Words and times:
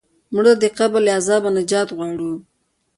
مړه 0.33 0.53
ته 0.55 0.59
د 0.63 0.65
قبر 0.77 0.99
له 1.05 1.11
عذابه 1.17 1.49
نجات 1.57 1.89
غواړو 1.97 2.33